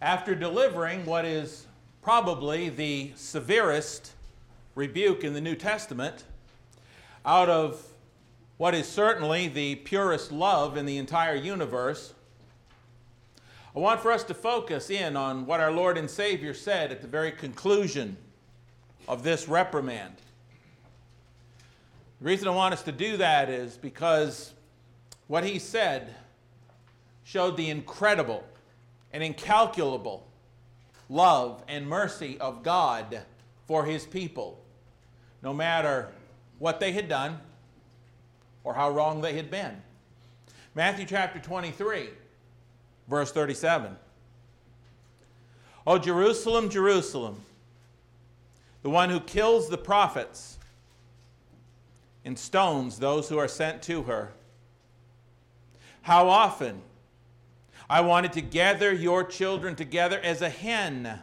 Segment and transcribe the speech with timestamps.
[0.00, 1.66] after delivering what is
[2.02, 4.12] probably the severest
[4.74, 6.24] rebuke in the New Testament,
[7.26, 7.82] out of
[8.56, 12.14] what is certainly the purest love in the entire universe,
[13.74, 17.02] I want for us to focus in on what our Lord and Savior said at
[17.02, 18.16] the very conclusion
[19.06, 20.14] of this reprimand.
[22.20, 24.52] The reason I want us to do that is because
[25.28, 26.14] what he said
[27.24, 28.44] showed the incredible
[29.12, 30.26] and incalculable
[31.08, 33.22] love and mercy of God
[33.66, 34.62] for his people,
[35.42, 36.08] no matter
[36.58, 37.38] what they had done
[38.64, 39.82] or how wrong they had been.
[40.74, 42.08] Matthew chapter 23,
[43.08, 43.96] verse 37.
[45.86, 47.40] O Jerusalem, Jerusalem,
[48.82, 50.58] the one who kills the prophets
[52.24, 54.32] and stones those who are sent to her.
[56.02, 56.82] How often
[57.90, 61.20] I wanted to gather your children together as a hen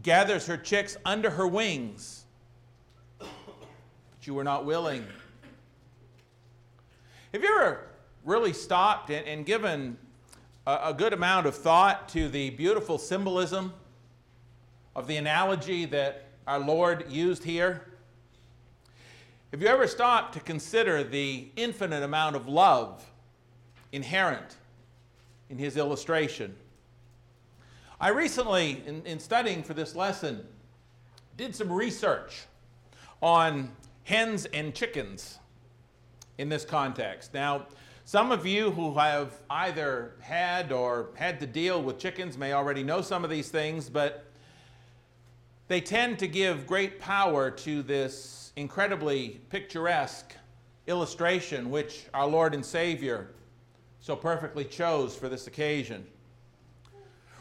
[0.00, 2.24] gathers her chicks under her wings,
[3.18, 3.28] but
[4.22, 5.04] you were not willing.
[7.32, 7.88] Have you ever
[8.24, 9.98] really stopped and, and given
[10.68, 13.72] a, a good amount of thought to the beautiful symbolism
[14.94, 17.82] of the analogy that our Lord used here?
[19.50, 23.04] Have you ever stopped to consider the infinite amount of love
[23.90, 24.56] inherent
[25.50, 26.54] in his illustration?
[28.00, 30.46] I recently, in, in studying for this lesson,
[31.36, 32.44] did some research
[33.22, 33.70] on
[34.04, 35.38] hens and chickens
[36.38, 37.32] in this context.
[37.32, 37.66] Now,
[38.04, 42.84] some of you who have either had or had to deal with chickens may already
[42.84, 44.26] know some of these things, but
[45.68, 50.34] they tend to give great power to this incredibly picturesque
[50.86, 53.30] illustration which our Lord and Savior
[54.06, 56.06] so perfectly chose for this occasion.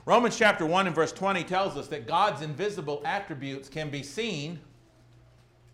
[0.03, 4.59] Romans chapter 1 and verse 20 tells us that God's invisible attributes can be seen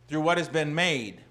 [0.09, 1.21] through what has been made,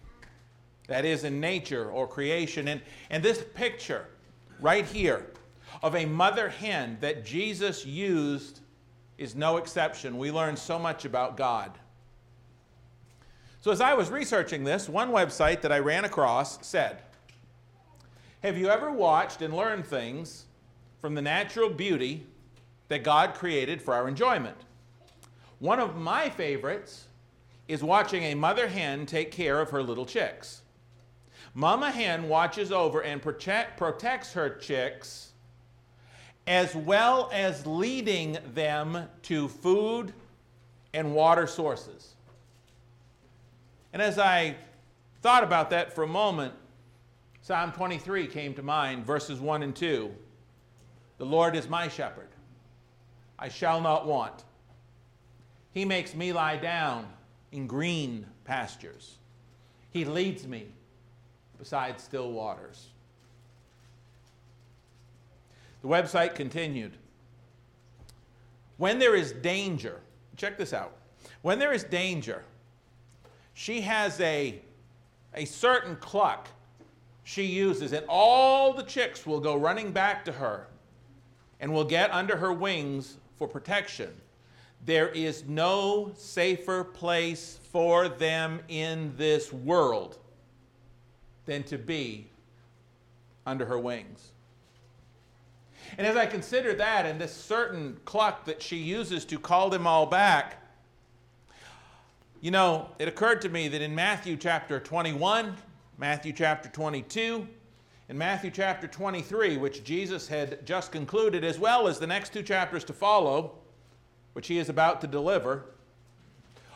[0.89, 2.69] that is, in nature or creation.
[2.69, 4.07] And, and this picture
[4.61, 5.27] right here
[5.83, 8.61] of a mother hen that Jesus used
[9.19, 10.17] is no exception.
[10.17, 11.73] We learn so much about God.
[13.61, 17.03] So, as I was researching this, one website that I ran across said,
[18.43, 20.47] Have you ever watched and learned things
[21.03, 22.27] from the natural beauty
[22.89, 24.57] that God created for our enjoyment?
[25.59, 27.05] One of my favorites
[27.69, 30.63] is watching a mother hen take care of her little chicks.
[31.53, 35.33] Mama hen watches over and protect, protects her chicks
[36.47, 40.15] as well as leading them to food
[40.95, 42.15] and water sources.
[43.93, 44.57] And as I
[45.21, 46.55] thought about that for a moment,
[47.51, 50.15] Psalm 23 came to mind, verses 1 and 2.
[51.19, 52.29] The Lord is my shepherd,
[53.41, 54.45] I shall not want.
[55.73, 57.09] He makes me lie down
[57.51, 59.17] in green pastures.
[59.91, 60.69] He leads me
[61.59, 62.91] beside still waters.
[65.83, 66.93] The website continued.
[68.77, 69.99] When there is danger,
[70.37, 70.93] check this out.
[71.43, 72.45] When there is danger,
[73.55, 74.63] she has a,
[75.35, 76.47] a certain cluck
[77.31, 80.67] she uses, and all the chicks will go running back to her
[81.61, 84.11] and will get under her wings for protection.
[84.85, 90.19] There is no safer place for them in this world
[91.47, 92.27] than to be
[93.47, 94.33] under her wings.
[95.99, 99.87] And as I consider that and this certain cluck that she uses to call them
[99.87, 100.57] all back,
[102.41, 105.55] you know, it occurred to me that in Matthew chapter 21,
[106.01, 107.47] Matthew chapter 22,
[108.09, 112.43] and Matthew chapter 23, which Jesus had just concluded, as well as the next two
[112.43, 113.59] chapters to follow,
[114.33, 115.67] which he is about to deliver,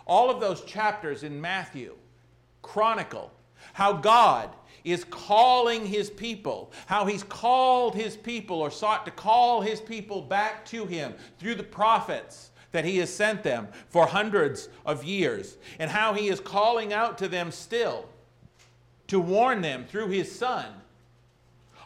[0.05, 1.95] all of those chapters in Matthew
[2.61, 3.33] chronicle
[3.73, 4.51] how God
[4.85, 10.21] is calling his people, how he's called his people or sought to call his people
[10.21, 15.57] back to him through the prophets that he has sent them for hundreds of years,
[15.79, 18.07] and how he is calling out to them still
[19.09, 20.67] to warn them through his son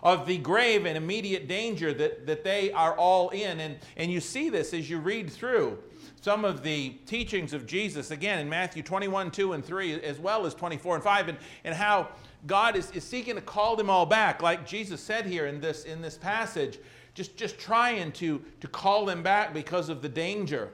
[0.03, 3.61] of the grave and immediate danger that, that they are all in.
[3.61, 5.79] And, and you see this as you read through
[6.21, 10.47] some of the teachings of Jesus, again in Matthew 21, 2 and 3, as well
[10.47, 12.09] as 24 and 5, and, and how
[12.47, 15.85] God is, is seeking to call them all back, like Jesus said here in this,
[15.85, 16.79] in this passage,
[17.15, 20.71] just, just trying to, to call them back because of the danger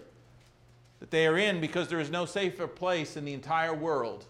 [1.01, 4.25] that they are in, because there is no safer place in the entire world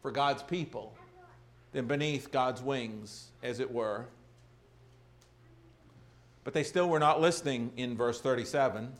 [0.00, 0.94] for God's people
[1.72, 4.06] than beneath God's wings, as it were.
[6.44, 8.92] but they still were not listening in verse 37.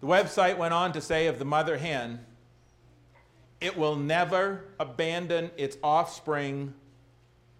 [0.00, 2.24] The website went on to say of the mother hen,
[3.60, 6.74] it will never abandon its offspring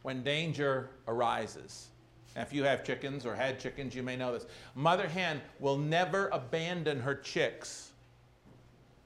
[0.02, 1.88] when danger arises.
[2.34, 4.46] Now, if you have chickens or had chickens, you may know this.
[4.74, 7.92] Mother hen will never abandon her chicks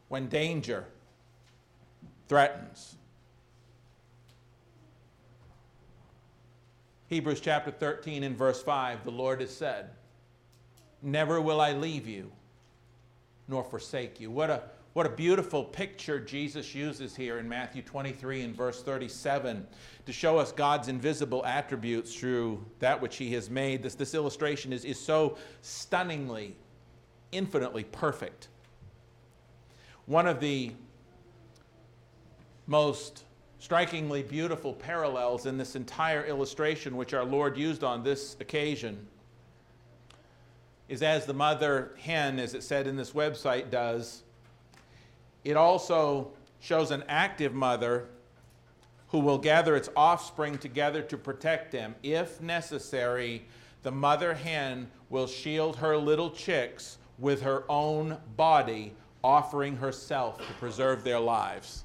[0.09, 0.85] when danger
[2.29, 2.97] threatens.
[7.11, 9.91] Hebrews chapter 13 and verse 5, the Lord has said,
[11.03, 12.31] Never will I leave you
[13.49, 14.31] nor forsake you.
[14.31, 14.63] What a,
[14.93, 19.67] what a beautiful picture Jesus uses here in Matthew 23 and verse 37
[20.07, 23.83] to show us God's invisible attributes through that which He has made.
[23.83, 26.55] This, this illustration is, is so stunningly,
[27.33, 28.47] infinitely perfect.
[30.07, 30.75] One of the
[32.69, 33.25] most
[33.61, 39.07] strikingly beautiful parallels in this entire illustration, which our Lord used on this occasion,
[40.89, 44.23] is as the mother hen, as it said in this website, does.
[45.45, 48.09] It also shows an active mother
[49.09, 51.95] who will gather its offspring together to protect them.
[52.03, 53.45] If necessary,
[53.83, 60.53] the mother hen will shield her little chicks with her own body, offering herself to
[60.55, 61.85] preserve their lives.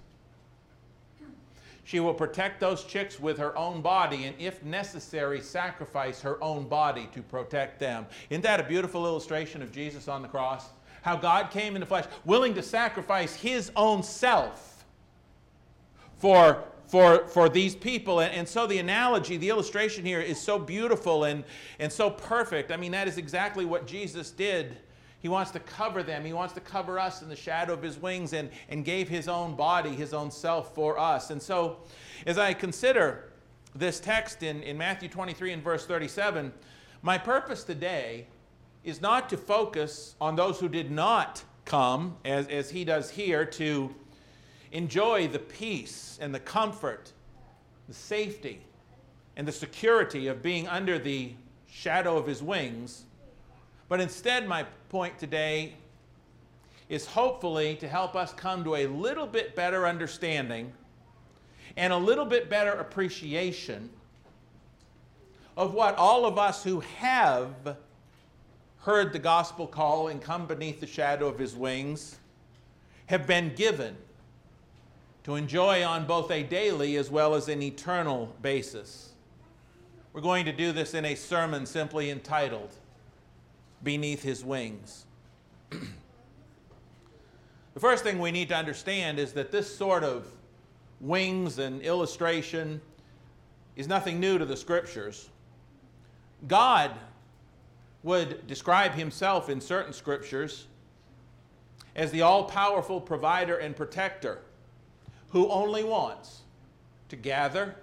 [1.86, 6.68] She will protect those chicks with her own body and, if necessary, sacrifice her own
[6.68, 8.08] body to protect them.
[8.32, 10.66] Isn't that a beautiful illustration of Jesus on the cross?
[11.04, 14.84] How God came in the flesh, willing to sacrifice his own self
[16.18, 18.20] for, for, for these people.
[18.22, 21.44] And, and so the analogy, the illustration here is so beautiful and,
[21.78, 22.72] and so perfect.
[22.72, 24.78] I mean, that is exactly what Jesus did
[25.26, 26.24] he wants to cover them.
[26.24, 29.28] He wants to cover us in the shadow of his wings and, and gave his
[29.28, 31.32] own body, his own self for us.
[31.32, 31.78] And so,
[32.28, 33.32] as I consider
[33.74, 36.54] this text in, in Matthew 23 and verse 37,
[37.02, 38.28] my purpose today
[38.84, 43.46] is not to focus on those who did not come, as, as he does here,
[43.46, 43.96] to
[44.74, 47.14] enjoy the peace and the comfort,
[47.88, 48.62] the safety,
[49.38, 51.34] and the security of being under the
[51.68, 53.06] shadow of his wings
[53.88, 55.76] but instead, my point today
[56.90, 60.72] is hopefully to help us come to a little bit better understanding
[61.78, 63.90] and a little bit better appreciation
[65.58, 67.78] of what all of us who have
[68.80, 72.18] heard the gospel call and come beneath the shadow of his wings
[73.08, 73.96] have been given
[75.24, 79.14] to enjoy on both a daily as well as an eternal basis.
[80.14, 82.70] We're going to do this in a sermon simply entitled
[83.84, 85.06] beneath his wings.
[85.70, 85.80] the
[87.80, 90.28] first thing we need to understand is that this sort of
[91.02, 92.82] wings and illustration
[93.76, 95.30] is nothing new to the scriptures.
[96.48, 96.92] God
[98.04, 100.68] would describe himself in certain scriptures
[101.96, 104.40] as the all powerful provider and protector
[105.30, 106.42] who only wants
[107.10, 107.76] to gather,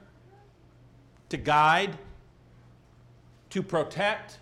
[1.29, 1.97] to guide,
[3.51, 4.39] to protect,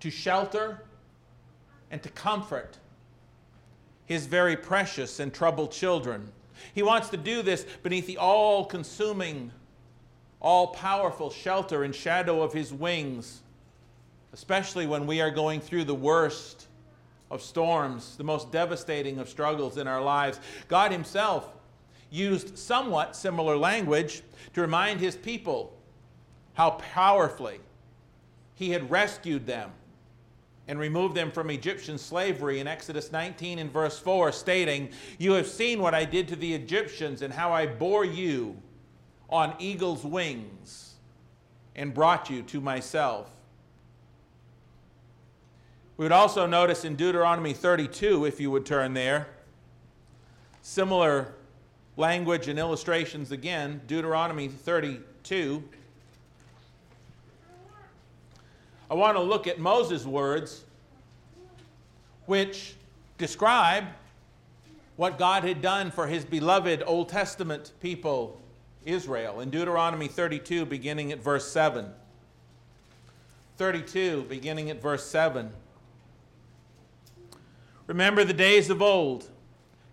[0.00, 0.82] to shelter,
[1.90, 2.78] and to comfort
[4.06, 6.30] his very precious and troubled children.
[6.74, 9.50] He wants to do this beneath the all consuming,
[10.40, 13.42] all powerful shelter and shadow of his wings,
[14.32, 16.68] especially when we are going through the worst
[17.30, 20.38] of storms, the most devastating of struggles in our lives.
[20.68, 21.48] God Himself
[22.10, 24.22] used somewhat similar language
[24.54, 25.72] to remind His people
[26.54, 27.58] how powerfully
[28.54, 29.72] He had rescued them
[30.68, 35.46] and remove them from Egyptian slavery in Exodus 19 and verse 4, stating, You have
[35.46, 38.60] seen what I did to the Egyptians and how I bore you
[39.30, 40.94] on eagle's wings
[41.74, 43.30] and brought you to myself.
[45.96, 49.28] We would also notice in Deuteronomy 32, if you would turn there,
[50.62, 51.34] similar
[51.96, 53.80] language and illustrations again.
[53.86, 55.62] Deuteronomy 32.
[58.90, 60.64] I want to look at Moses' words,
[62.26, 62.74] which
[63.18, 63.84] describe
[64.96, 68.40] what God had done for his beloved Old Testament people,
[68.84, 71.86] Israel, in Deuteronomy 32, beginning at verse 7.
[73.58, 75.50] 32, beginning at verse 7.
[77.88, 79.28] Remember the days of old.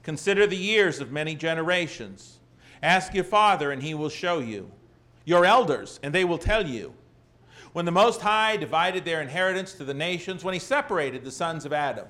[0.03, 2.39] Consider the years of many generations.
[2.83, 4.69] Ask your father, and he will show you.
[5.25, 6.93] Your elders, and they will tell you
[7.73, 11.65] when the Most High divided their inheritance to the nations, when he separated the sons
[11.65, 12.07] of Adam,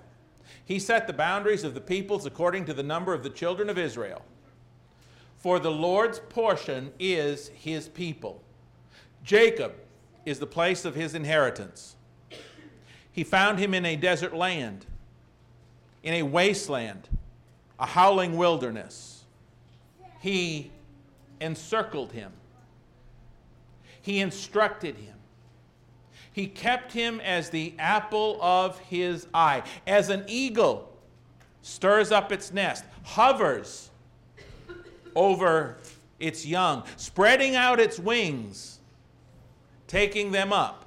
[0.66, 3.78] he set the boundaries of the peoples according to the number of the children of
[3.78, 4.22] Israel.
[5.38, 8.42] For the Lord's portion is his people.
[9.24, 9.74] Jacob
[10.26, 11.96] is the place of his inheritance.
[13.12, 14.86] He found him in a desert land,
[16.02, 17.08] in a wasteland,
[17.80, 19.24] a howling wilderness.
[20.20, 20.72] He
[21.40, 22.32] encircled him,
[24.02, 25.16] he instructed him.
[26.34, 30.92] He kept him as the apple of his eye, as an eagle
[31.62, 33.92] stirs up its nest, hovers
[35.16, 35.78] over
[36.20, 38.80] its young, spreading out its wings,
[39.88, 40.86] taking them up,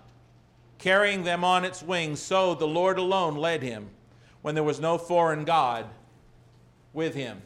[0.79, 2.21] carrying them on its wings.
[2.21, 3.89] So the Lord alone led him
[4.43, 5.87] when there was no foreign God
[6.93, 7.41] with him.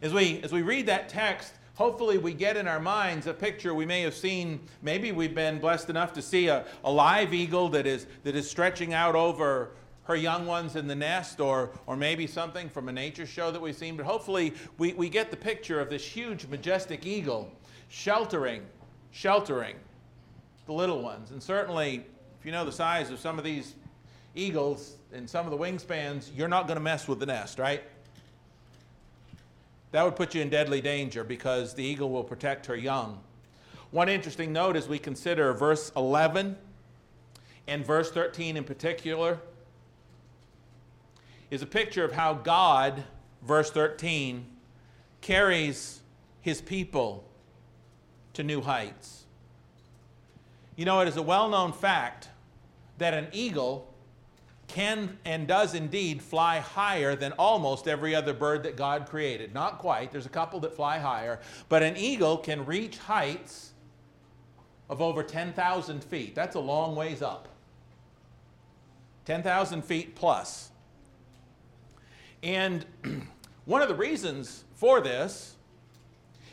[0.00, 3.74] As we, as we read that text, hopefully we get in our minds a picture
[3.74, 4.60] we may have seen.
[4.82, 8.48] Maybe we've been blessed enough to see a, a live eagle that is, that is
[8.48, 9.70] stretching out over
[10.04, 13.60] her young ones in the nest or, or maybe something from a nature show that
[13.60, 13.96] we've seen.
[13.96, 17.50] But hopefully we, we get the picture of this huge majestic eagle
[17.88, 18.62] sheltering
[19.10, 19.76] sheltering
[20.66, 21.30] the little ones.
[21.30, 22.04] And certainly
[22.40, 23.74] if you know the size of some of these
[24.34, 27.82] eagles and some of the wingspans you're not going to mess with the nest right
[29.92, 33.20] that would put you in deadly danger because the eagle will protect her young.
[33.90, 36.56] One interesting note as we consider verse 11
[37.66, 39.38] and verse 13 in particular
[41.50, 43.04] is a picture of how God,
[43.42, 44.46] verse 13,
[45.20, 46.00] carries
[46.40, 47.28] his people
[48.32, 49.24] to new heights.
[50.74, 52.30] You know, it is a well known fact
[52.96, 53.91] that an eagle
[54.72, 59.54] can and does indeed fly higher than almost every other bird that God created.
[59.54, 63.72] Not quite, there's a couple that fly higher, but an eagle can reach heights
[64.88, 66.34] of over 10,000 feet.
[66.34, 67.48] That's a long ways up.
[69.26, 70.70] 10,000 feet plus.
[72.42, 72.84] And
[73.66, 75.54] one of the reasons for this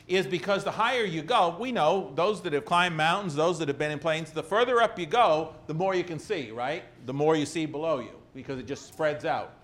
[0.09, 3.67] is because the higher you go, we know those that have climbed mountains, those that
[3.67, 6.83] have been in planes, the further up you go, the more you can see, right?
[7.09, 9.55] The more you see below you because it just spreads out.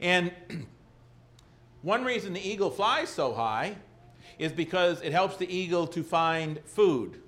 [0.00, 0.30] And
[1.82, 3.74] one reason the eagle flies so high
[4.38, 7.20] is because it helps the eagle to find food.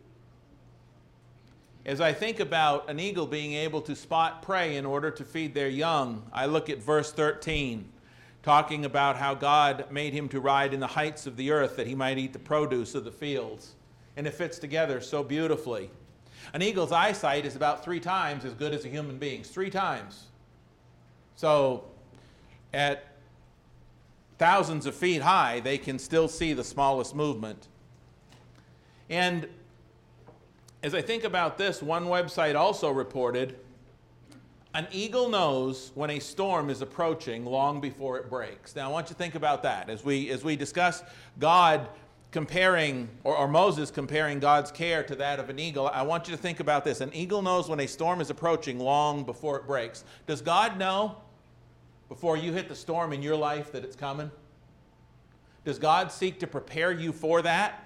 [1.85, 5.53] As I think about an eagle being able to spot prey in order to feed
[5.53, 7.91] their young, I look at verse 13
[8.45, 11.89] talking about how God made him to ride in the heights of the earth that
[11.89, 13.75] he might eat the produce of the fields.
[14.17, 15.91] And it fits together so beautifully.
[16.53, 20.25] An eagle's eyesight is about three times as good as a human being's, three times.
[21.37, 21.85] So
[22.73, 23.07] at
[24.39, 27.69] thousands of feet high, they can still see the smallest movement.
[29.09, 29.49] And
[30.83, 33.57] as I think about this, one website also reported
[34.73, 38.77] an eagle knows when a storm is approaching long before it breaks.
[38.77, 39.91] Now, I want you to think about that.
[39.91, 41.03] As we, as we discuss
[41.41, 41.89] God
[42.31, 46.37] comparing, or, or, Moses comparing God's care to that of an eagle, I want you
[46.37, 47.01] to think about this.
[47.01, 50.05] An eagle knows when a storm is approaching long before it breaks.
[50.27, 51.17] Does God know
[52.09, 54.31] before you hit the storm in your life that it's coming?
[55.65, 57.85] Does God seek to prepare you for that?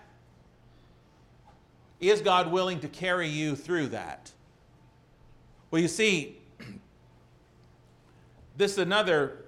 [2.01, 4.31] Is God willing to carry you through that?
[5.71, 6.37] Well, you see,
[8.57, 9.45] this is another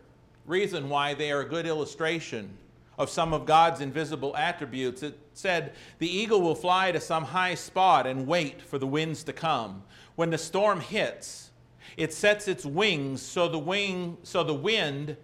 [0.47, 2.57] reason why they are a good illustration
[2.99, 5.03] of some of God's invisible attributes.
[5.03, 9.23] It said, The eagle will fly to some high spot and wait for the winds
[9.25, 9.83] to come.
[10.15, 11.51] When the storm hits,
[11.97, 15.17] it sets its wings so the, wing, so the wind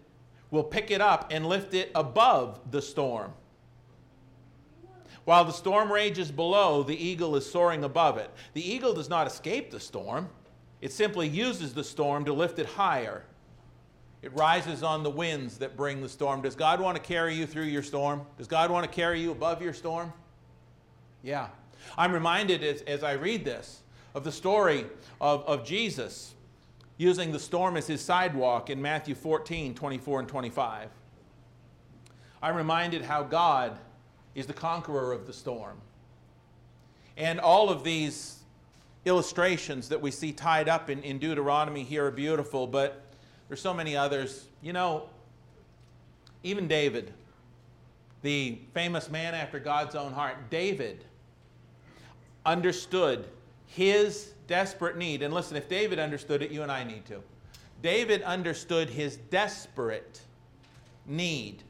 [0.51, 3.33] will pick it up and lift it above the storm.
[5.25, 8.31] While the storm rages below, the eagle is soaring above it.
[8.55, 10.29] The eagle does not escape the storm,
[10.81, 13.25] it simply uses the storm to lift it higher.
[14.23, 16.43] It rises on the winds that bring the storm.
[16.43, 18.23] Does God want to carry you through your storm?
[18.39, 20.13] Does God want to carry you above your storm?
[21.25, 21.49] Yeah.
[21.99, 23.83] I'm reminded as, as I read this
[24.15, 24.87] of the story
[25.21, 26.35] of, of Jesus
[26.99, 30.89] using the storm as his sidewalk in Matthew 14, 24, and 25.
[32.41, 33.79] I'm reminded how God
[34.35, 35.79] is the conqueror of the storm.
[37.17, 38.39] And all of these
[39.05, 43.02] illustrations that we see tied up in, in Deuteronomy here are beautiful, but
[43.53, 44.47] there's so many others.
[44.63, 45.11] You know,
[46.43, 47.13] even David,
[48.23, 51.05] the famous man after God's own heart, David
[52.47, 53.29] understood
[53.67, 55.21] his desperate need.
[55.21, 57.23] And listen, if David understood it, you and I need to.
[57.83, 60.23] David understood his desperate
[61.05, 61.63] need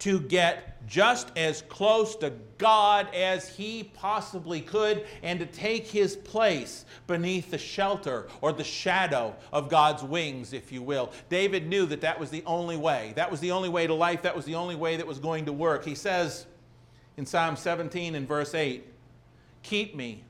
[0.00, 6.16] to get just as close to God as he possibly could and to take his
[6.16, 11.12] place beneath the shelter or the shadow of God's wings, if you will.
[11.28, 13.12] David knew that that was the only way.
[13.16, 14.22] That was the only way to life.
[14.22, 15.84] That was the only way that was going to work.
[15.84, 16.46] He says
[17.16, 18.86] in Psalm 17 and verse 8,
[19.62, 20.24] Keep me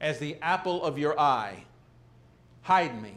[0.00, 1.64] as the apple of your eye.
[2.62, 3.16] Hide me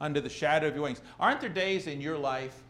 [0.00, 1.02] under the shadow of your wings.
[1.18, 2.62] Aren't there days in your life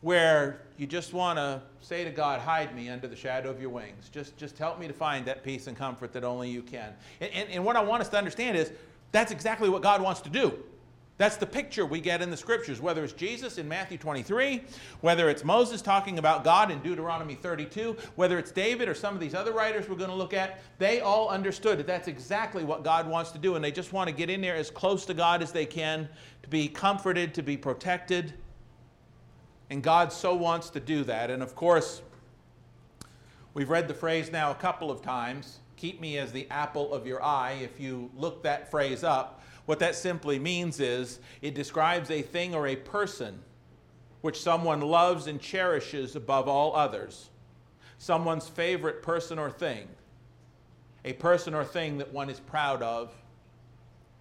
[0.00, 3.70] where you just want to say to God, hide me under the shadow of your
[3.70, 4.08] wings.
[4.10, 6.92] Just, just help me to find that peace and comfort that only you can.
[7.20, 8.72] And, and, and what I want us to understand is
[9.12, 10.58] that's exactly what God wants to do.
[11.20, 14.62] That's the picture we get in the scriptures, whether it's Jesus in Matthew 23,
[15.02, 19.20] whether it's Moses talking about God in Deuteronomy 32, whether it's David or some of
[19.20, 22.84] these other writers we're going to look at, they all understood that that's exactly what
[22.84, 25.12] God wants to do, and they just want to get in there as close to
[25.12, 26.08] God as they can
[26.42, 28.32] to be comforted, to be protected.
[29.70, 31.30] And God so wants to do that.
[31.30, 32.02] And of course,
[33.54, 37.06] we've read the phrase now a couple of times keep me as the apple of
[37.06, 37.56] your eye.
[37.62, 42.54] If you look that phrase up, what that simply means is it describes a thing
[42.54, 43.40] or a person
[44.20, 47.30] which someone loves and cherishes above all others,
[47.96, 49.88] someone's favorite person or thing,
[51.06, 53.14] a person or thing that one is proud of.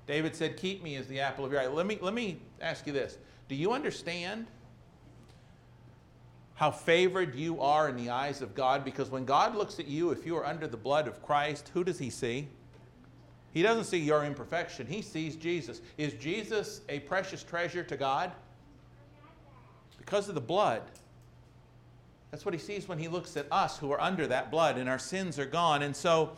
[0.07, 1.67] David said, Keep me as the apple of your eye.
[1.67, 3.17] Let me, let me ask you this
[3.49, 4.47] Do you understand
[6.59, 10.11] how favored you are in the eyes of God because when God looks at you,
[10.11, 12.49] if you are under the blood of Christ, who does he see?
[13.53, 15.79] He doesn't see your imperfection, he sees Jesus.
[15.97, 18.33] Is Jesus a precious treasure to God?
[19.97, 20.81] Because of the blood.
[22.29, 24.89] That's what he sees when he looks at us who are under that blood and
[24.89, 25.81] our sins are gone.
[25.81, 26.31] And so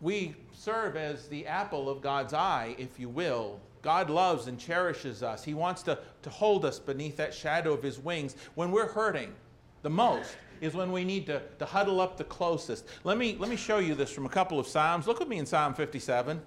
[0.00, 5.22] we serve as the apple of God's eye, if you will, God loves and cherishes
[5.22, 5.42] us.
[5.42, 8.36] He wants to, to hold us beneath that shadow of His wings.
[8.54, 9.34] When we're hurting
[9.82, 12.86] the most is when we need to, to huddle up the closest.
[13.02, 15.08] Let me, let me show you this from a couple of Psalms.
[15.08, 16.40] Look at me in Psalm 57.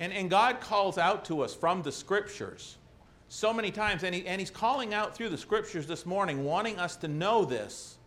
[0.00, 2.78] And, and God calls out to us from the Scriptures
[3.28, 6.78] so many times, and, he, and He's calling out through the Scriptures this morning, wanting
[6.78, 7.98] us to know this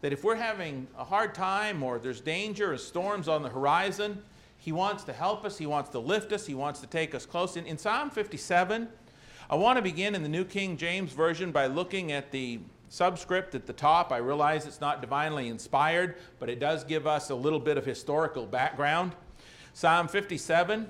[0.00, 4.22] that if we're having a hard time or there's danger or storms on the horizon,
[4.56, 7.26] He wants to help us, He wants to lift us, He wants to take us
[7.26, 7.56] close.
[7.56, 8.88] In, in Psalm 57,
[9.50, 13.54] I want to begin in the New King James Version by looking at the subscript
[13.54, 14.12] at the top.
[14.12, 17.84] I realize it's not divinely inspired, but it does give us a little bit of
[17.84, 19.14] historical background.
[19.72, 20.88] Psalm 57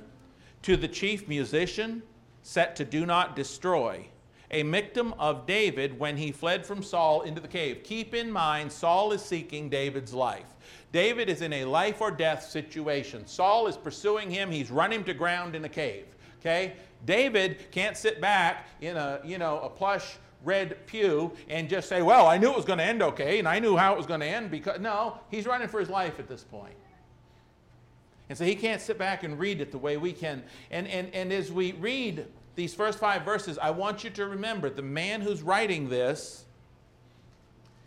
[0.62, 2.02] To the chief musician,
[2.42, 4.08] set to do not destroy
[4.50, 7.82] a Michtam of David when he fled from Saul into the cave.
[7.84, 10.46] Keep in mind, Saul is seeking David's life.
[10.90, 13.26] David is in a life or death situation.
[13.26, 16.06] Saul is pursuing him, he's run him to ground in a cave.
[16.40, 16.74] Okay?
[17.04, 22.02] David can't sit back in a, you know, a plush red pew and just say,
[22.02, 24.06] Well, I knew it was going to end okay, and I knew how it was
[24.06, 26.74] going to end because no, he's running for his life at this point.
[28.28, 30.42] And so he can't sit back and read it the way we can.
[30.70, 32.26] And, and, and as we read
[32.58, 36.44] these first five verses, I want you to remember the man who's writing this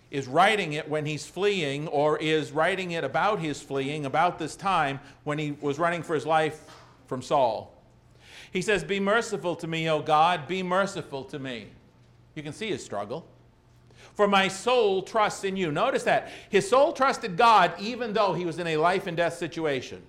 [0.09, 4.55] is writing it when he's fleeing or is writing it about his fleeing, about this
[4.55, 6.61] time when he was running for his life
[7.07, 7.73] from Saul.
[8.53, 11.67] He says, Be merciful to me, O God, be merciful to me.
[12.33, 13.25] You can see his struggle.
[14.13, 15.73] For my soul trusts in you.
[15.73, 16.31] Notice that.
[16.49, 20.01] His soul trusted God even though he was in a life and death situation.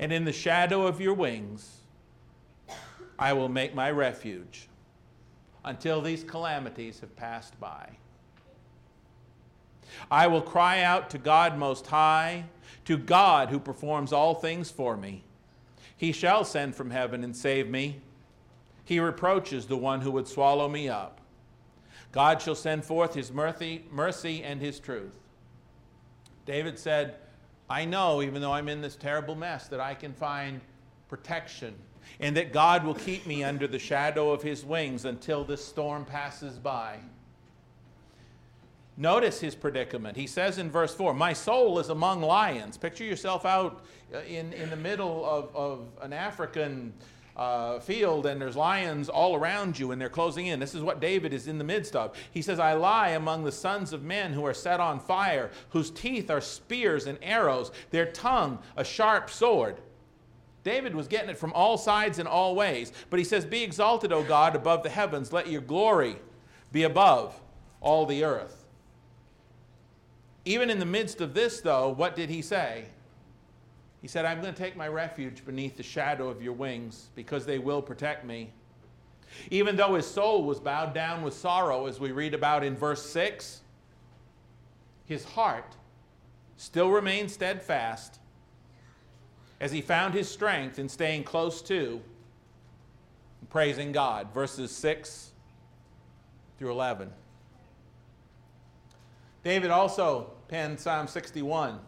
[0.00, 1.77] And in the shadow of your wings,
[3.18, 4.68] I will make my refuge
[5.64, 7.90] until these calamities have passed by.
[10.10, 12.44] I will cry out to God Most High,
[12.84, 15.24] to God who performs all things for me.
[15.96, 18.00] He shall send from heaven and save me.
[18.84, 21.20] He reproaches the one who would swallow me up.
[22.12, 25.18] God shall send forth his mercy, mercy and his truth.
[26.46, 27.16] David said,
[27.68, 30.60] I know, even though I'm in this terrible mess, that I can find
[31.08, 31.74] protection
[32.20, 36.04] and that God will keep me under the shadow of his wings until this storm
[36.04, 36.98] passes by.
[38.96, 40.16] Notice his predicament.
[40.16, 42.76] He says in verse 4 My soul is among lions.
[42.76, 46.92] Picture yourself out uh, in, in the middle of, of an African
[47.36, 50.58] uh, field and there's lions all around you and they're closing in.
[50.58, 52.16] This is what David is in the midst of.
[52.32, 55.90] He says, I lie among the sons of men who are set on fire, whose
[55.90, 59.76] teeth are spears and arrows, their tongue a sharp sword.
[60.64, 62.92] David was getting it from all sides and all ways.
[63.10, 65.32] But he says, Be exalted, O God, above the heavens.
[65.32, 66.16] Let your glory
[66.72, 67.38] be above
[67.80, 68.64] all the earth.
[70.44, 72.86] Even in the midst of this, though, what did he say?
[74.00, 77.44] He said, I'm going to take my refuge beneath the shadow of your wings because
[77.44, 78.52] they will protect me.
[79.50, 83.04] Even though his soul was bowed down with sorrow, as we read about in verse
[83.10, 83.60] 6,
[85.04, 85.76] his heart
[86.56, 88.20] still remained steadfast
[89.60, 92.00] as he found his strength in staying close to
[93.50, 94.32] praising God.
[94.32, 95.30] Verses 6
[96.58, 97.10] through 11.
[99.44, 101.74] David also penned Psalm 61.
[101.74, 101.78] I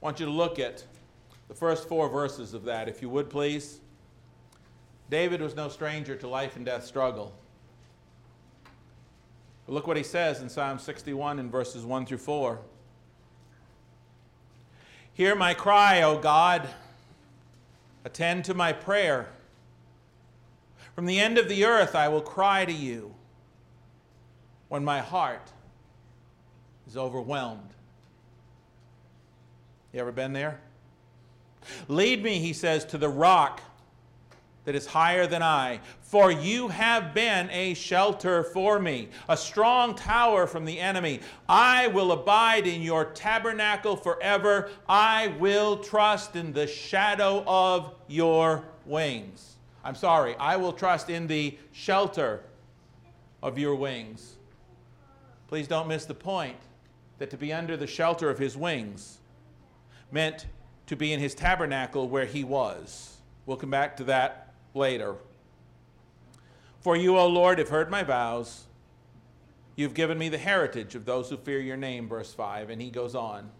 [0.00, 0.84] want you to look at
[1.48, 3.80] the first four verses of that, if you would please.
[5.10, 7.34] David was no stranger to life and death struggle.
[9.66, 12.58] But look what he says in Psalm 61 in verses 1 through 4.
[15.14, 16.68] Hear my cry, O God.
[18.04, 19.28] Attend to my prayer.
[20.94, 23.14] From the end of the earth I will cry to you
[24.68, 25.52] when my heart
[26.86, 27.70] is overwhelmed.
[29.92, 30.60] You ever been there?
[31.88, 33.60] Lead me, he says, to the rock
[34.64, 35.80] that is higher than I.
[36.00, 41.20] For you have been a shelter for me, a strong tower from the enemy.
[41.48, 44.70] I will abide in your tabernacle forever.
[44.88, 49.56] I will trust in the shadow of your wings.
[49.84, 52.42] I'm sorry, I will trust in the shelter
[53.42, 54.36] of your wings.
[55.48, 56.56] Please don't miss the point
[57.18, 59.18] that to be under the shelter of his wings
[60.10, 60.46] meant
[60.86, 63.18] to be in his tabernacle where he was.
[63.44, 65.16] We'll come back to that later.
[66.80, 68.64] For you, O Lord, have heard my vows.
[69.76, 72.70] You've given me the heritage of those who fear your name, verse 5.
[72.70, 73.50] And he goes on.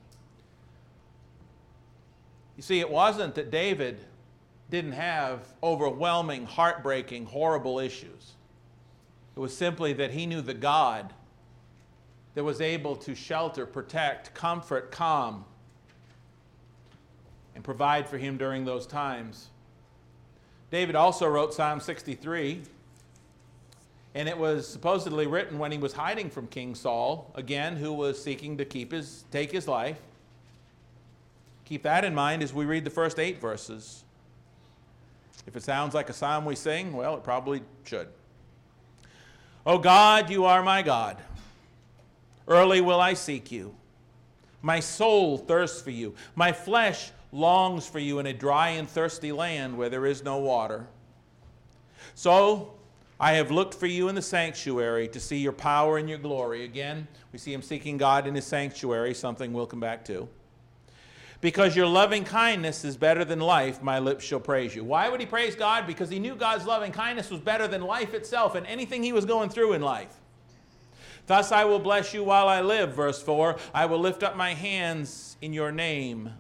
[2.57, 3.99] You see, it wasn't that David
[4.71, 8.33] didn't have overwhelming, heartbreaking, horrible issues.
[9.37, 11.13] It was simply that he knew the God
[12.35, 15.45] that was able to shelter, protect, comfort, calm,
[17.55, 19.49] and provide for him during those times.
[20.75, 22.61] David also wrote Psalm 63,
[24.17, 28.21] and it was supposedly written when he was hiding from King Saul, again, who was
[28.21, 30.01] seeking to keep his, take his life.
[31.65, 34.03] Keep that in mind as we read the first eight verses.
[35.47, 38.09] If it sounds like a psalm we sing, well, it probably should.
[39.65, 41.19] O God, you are my God.
[42.49, 43.77] Early will I seek you.
[44.61, 46.17] My soul thirsts for you.
[46.35, 50.39] My flesh longs for you in a dry and thirsty land where there is no
[50.39, 50.87] water.
[52.15, 52.75] So
[53.19, 56.65] I have looked for you in the sanctuary to see your power and your glory.
[56.65, 60.29] Again, we see him seeking God in his sanctuary, something we'll come back to.
[61.41, 64.85] Because your loving kindness is better than life, my lips shall praise you.
[64.85, 65.87] Why would he praise God?
[65.87, 69.25] Because he knew God's loving kindness was better than life itself and anything he was
[69.25, 70.21] going through in life.
[71.27, 73.57] Thus I will bless you while I live, verse 4.
[73.75, 76.31] I will lift up my hands in your name.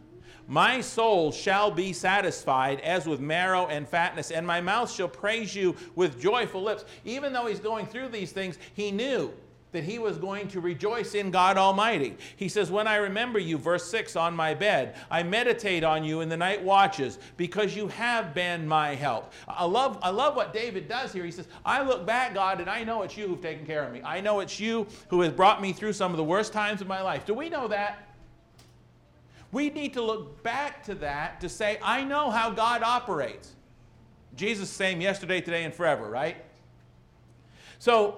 [0.46, 5.54] My soul shall be satisfied as with marrow and fatness, and my mouth shall praise
[5.54, 6.84] you with joyful lips.
[7.04, 9.32] Even though he's going through these things, he knew
[9.74, 12.16] that he was going to rejoice in God Almighty.
[12.36, 16.20] He says, When I remember you, verse 6, on my bed, I meditate on you
[16.20, 19.32] in the night watches because you have been my help.
[19.48, 21.24] I love, I love what David does here.
[21.24, 23.92] He says, I look back, God, and I know it's you who've taken care of
[23.92, 24.00] me.
[24.04, 26.86] I know it's you who has brought me through some of the worst times of
[26.86, 27.26] my life.
[27.26, 28.13] Do we know that?
[29.54, 33.52] We need to look back to that to say, I know how God operates.
[34.34, 36.38] Jesus same yesterday, today, and forever, right?
[37.78, 38.16] So,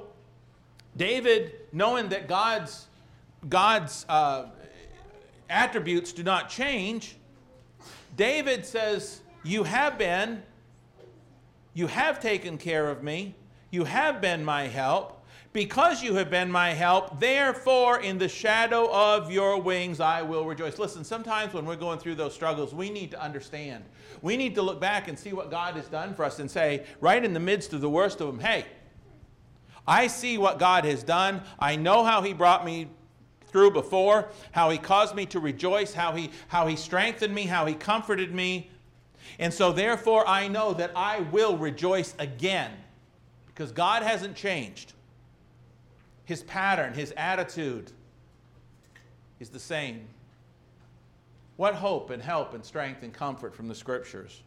[0.96, 2.87] David, knowing that God's,
[3.51, 4.46] God's uh,
[5.51, 7.16] attributes do not change,
[8.16, 10.42] David says, You have been,
[11.75, 13.35] you have taken care of me,
[13.70, 15.15] you have been my help.
[15.57, 20.45] Because you have been my help, therefore in the shadow of your wings I will
[20.45, 20.79] rejoice.
[20.79, 23.83] Listen, sometimes when we're going through those struggles, we need to understand.
[24.21, 26.85] We need to look back and see what God has done for us and say,
[27.01, 28.66] right in the midst of the worst of them, hey,
[29.88, 31.40] I see what God has done.
[31.59, 32.88] I know how He brought me
[33.47, 37.64] through before, how He caused me to rejoice, how He, how he strengthened me, how
[37.64, 38.69] He comforted me.
[39.38, 42.73] And so, therefore, I know that I will rejoice again
[43.47, 44.92] because God hasn't changed
[46.27, 47.93] his pattern, his attitude
[49.41, 50.07] is the same.
[51.57, 54.43] What hope and help and strength and comfort from the scriptures?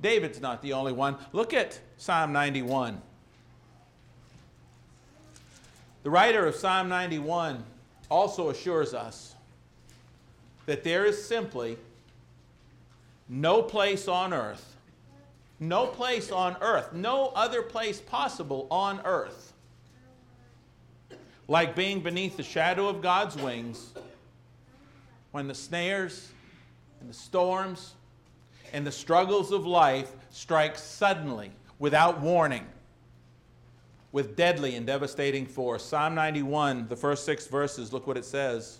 [0.00, 1.16] David's not the only one.
[1.32, 3.02] Look at Psalm 91.
[6.04, 7.62] The writer of Psalm 91
[8.08, 9.34] also assures us
[10.64, 11.76] that there is simply
[13.28, 14.76] no place on earth,
[15.58, 19.49] no place on earth, no other place possible on earth
[21.50, 23.90] like being beneath the shadow of God's wings
[25.32, 26.30] when the snares
[27.00, 27.94] and the storms
[28.72, 32.64] and the struggles of life strike suddenly without warning
[34.12, 35.84] with deadly and devastating force.
[35.84, 38.78] Psalm 91, the first six verses, look what it says.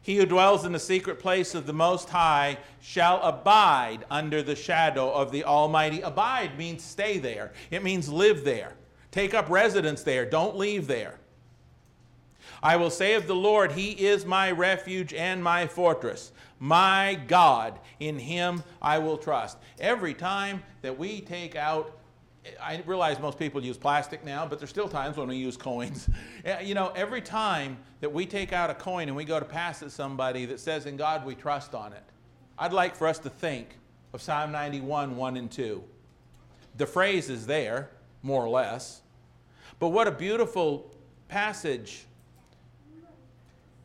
[0.00, 4.56] He who dwells in the secret place of the Most High shall abide under the
[4.56, 6.00] shadow of the Almighty.
[6.00, 8.72] Abide means stay there, it means live there.
[9.10, 10.24] Take up residence there.
[10.24, 11.18] Don't leave there.
[12.62, 16.32] I will say of the Lord, He is my refuge and my fortress.
[16.58, 19.58] My God, in Him I will trust.
[19.78, 21.96] Every time that we take out
[22.60, 26.08] I realize most people use plastic now, but there's still times when we use coins.
[26.62, 29.82] you know, every time that we take out a coin and we go to pass
[29.82, 32.02] it somebody that says, In God we trust on it,
[32.58, 33.76] I'd like for us to think
[34.12, 35.84] of Psalm 91, 1 and 2.
[36.78, 37.90] The phrase is there,
[38.22, 39.02] more or less.
[39.78, 40.90] But what a beautiful
[41.28, 42.04] passage.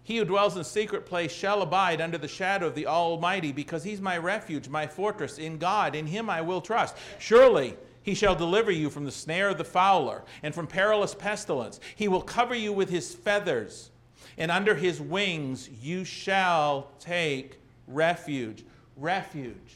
[0.04, 3.84] He who dwells in secret place shall abide under the shadow of the Almighty, because
[3.84, 5.40] he's my refuge, my fortress.
[5.40, 6.96] In God, in him I will trust.
[7.18, 11.80] Surely he shall deliver you from the snare of the fowler and from perilous pestilence.
[11.96, 13.90] He will cover you with his feathers,
[14.38, 18.64] and under his wings you shall take refuge.
[18.98, 19.74] Refuge,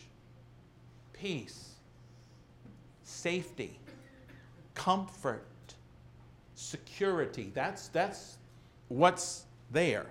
[1.12, 1.70] peace,
[3.04, 3.79] safety,
[4.80, 5.46] comfort,
[6.56, 7.52] security.
[7.54, 8.38] That's, that's
[8.88, 10.06] what's there.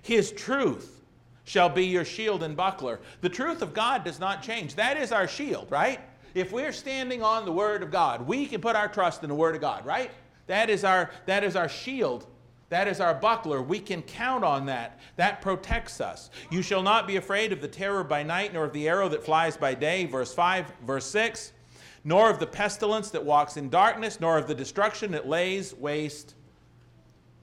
[0.00, 1.02] His truth
[1.44, 2.98] shall be your shield and buckler.
[3.20, 4.74] The truth of God does not change.
[4.74, 6.00] That is our shield, right?
[6.34, 9.34] If we're standing on the Word of God, we can put our trust in the
[9.34, 10.10] Word of God, right?
[10.46, 12.26] That is our, that is our shield.
[12.70, 13.60] That is our buckler.
[13.60, 14.98] We can count on that.
[15.16, 16.30] That protects us.
[16.50, 19.24] You shall not be afraid of the terror by night, nor of the arrow that
[19.24, 20.06] flies by day.
[20.06, 21.52] Verse 5, verse 6.
[22.08, 26.34] Nor of the pestilence that walks in darkness, nor of the destruction that lays waste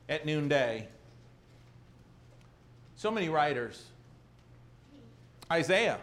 [0.10, 0.88] at noonday.
[2.96, 3.84] So many writers.
[5.52, 6.00] Isaiah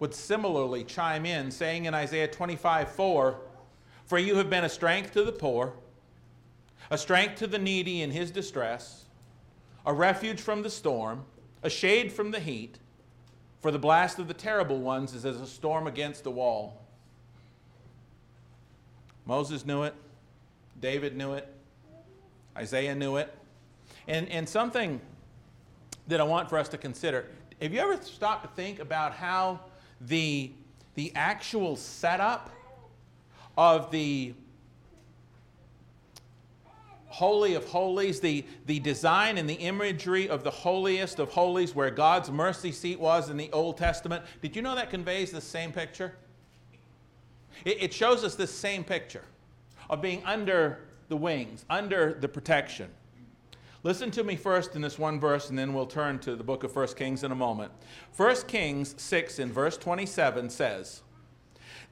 [0.00, 3.38] would similarly chime in, saying in Isaiah 25 4,
[4.06, 5.74] For you have been a strength to the poor,
[6.90, 9.04] a strength to the needy in his distress,
[9.86, 11.26] a refuge from the storm,
[11.62, 12.80] a shade from the heat,
[13.60, 16.82] for the blast of the terrible ones is as a storm against the wall.
[19.28, 19.94] Moses knew it,
[20.80, 21.46] David knew it,
[22.56, 23.32] Isaiah knew it.
[24.08, 25.02] And, and something
[26.06, 27.26] that I want for us to consider
[27.60, 29.60] have you ever stopped to think about how
[30.00, 30.50] the,
[30.94, 32.50] the actual setup
[33.56, 34.32] of the
[37.06, 41.90] Holy of Holies, the, the design and the imagery of the holiest of holies where
[41.90, 44.24] God's mercy seat was in the Old Testament.
[44.40, 46.14] Did you know that conveys the same picture?
[47.64, 49.24] It, shows us this same picture
[49.90, 52.90] of being under the wings, under the protection.
[53.82, 56.64] Listen to me first in this one verse, and then we'll turn to the book
[56.64, 57.72] of 1 Kings in a moment.
[58.16, 61.02] 1 Kings 6 in verse 27 says,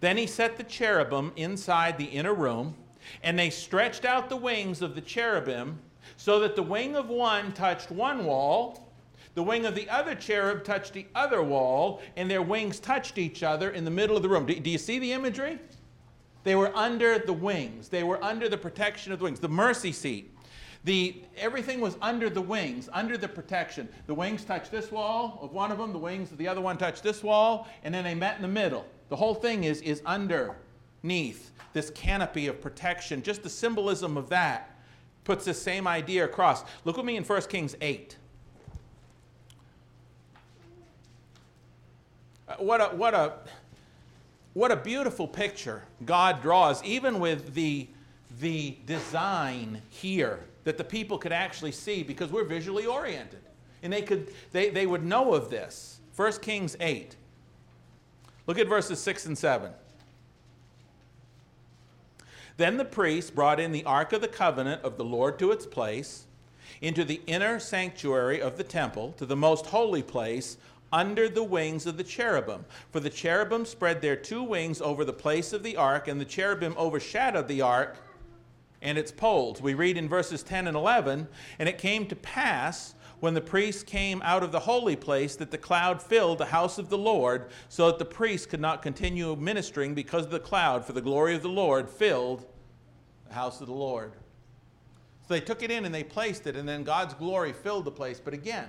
[0.00, 2.74] Then he set the cherubim inside the inner room,
[3.22, 5.78] and they stretched out the wings of the cherubim
[6.16, 8.85] so that the wing of one touched one wall,
[9.36, 13.42] the wing of the other cherub touched the other wall, and their wings touched each
[13.42, 14.46] other in the middle of the room.
[14.46, 15.58] Do, do you see the imagery?
[16.42, 19.92] They were under the wings, they were under the protection of the wings, the mercy
[19.92, 20.32] seat.
[20.84, 23.88] The, everything was under the wings, under the protection.
[24.06, 26.78] The wings touched this wall of one of them, the wings of the other one
[26.78, 28.86] touched this wall, and then they met in the middle.
[29.10, 33.22] The whole thing is, is underneath this canopy of protection.
[33.22, 34.78] Just the symbolism of that
[35.24, 36.64] puts this same idea across.
[36.86, 38.16] Look with me in 1 Kings 8.
[42.58, 43.32] What a, what a,
[44.54, 47.88] what a beautiful picture God draws, even with the,
[48.40, 53.42] the design here that the people could actually see because we're visually oriented.
[53.82, 56.00] And they, could, they, they would know of this.
[56.16, 57.14] 1 Kings 8.
[58.46, 59.70] Look at verses 6 and 7.
[62.56, 65.66] Then the priest brought in the ark of the covenant of the Lord to its
[65.66, 66.26] place,
[66.80, 70.56] into the inner sanctuary of the temple, to the most holy place,
[70.92, 72.64] under the wings of the cherubim.
[72.90, 76.24] For the cherubim spread their two wings over the place of the ark, and the
[76.24, 77.96] cherubim overshadowed the ark
[78.82, 79.60] and its poles.
[79.60, 81.26] We read in verses 10 and 11,
[81.58, 85.50] and it came to pass when the priests came out of the holy place that
[85.50, 89.34] the cloud filled the house of the Lord, so that the priests could not continue
[89.36, 92.46] ministering because of the cloud, for the glory of the Lord filled
[93.26, 94.12] the house of the Lord.
[95.26, 97.90] So they took it in and they placed it, and then God's glory filled the
[97.90, 98.20] place.
[98.20, 98.68] But again,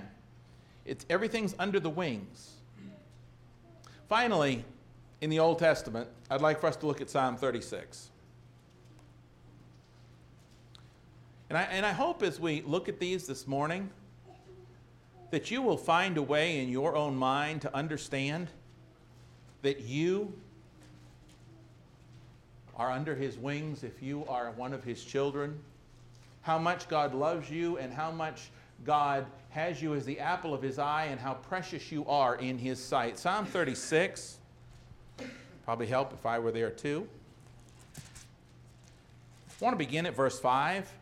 [0.88, 2.54] it's everything's under the wings.
[4.08, 4.64] Finally,
[5.20, 8.10] in the Old Testament, I'd like for us to look at Psalm 36.
[11.50, 13.90] And I, and I hope as we look at these this morning
[15.30, 18.48] that you will find a way in your own mind to understand
[19.62, 20.32] that you
[22.76, 25.58] are under his wings if you are one of his children,
[26.42, 28.50] how much God loves you, and how much
[28.84, 32.58] God has you as the apple of his eye, and how precious you are in
[32.58, 33.18] his sight.
[33.18, 34.38] Psalm 36,
[35.64, 37.08] probably help if I were there too.
[37.98, 40.92] I want to begin at verse 5.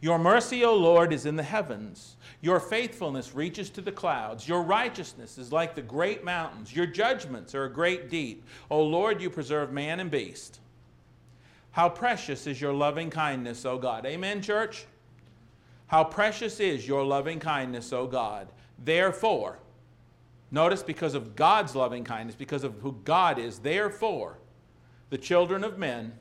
[0.00, 2.16] Your mercy, O Lord, is in the heavens.
[2.40, 4.48] Your faithfulness reaches to the clouds.
[4.48, 6.74] Your righteousness is like the great mountains.
[6.74, 8.44] Your judgments are a great deep.
[8.70, 10.58] O Lord, you preserve man and beast.
[11.70, 14.04] How precious is your loving kindness, O God.
[14.04, 14.86] Amen, church?
[15.92, 18.48] How precious is your loving kindness, O God.
[18.82, 19.58] Therefore,
[20.50, 24.38] notice because of God's loving kindness, because of who God is, therefore,
[25.10, 26.14] the children of men